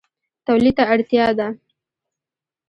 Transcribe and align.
تولید 0.45 0.73
ته 0.77 0.83
اړتیا 0.93 1.27
ده 1.37 1.47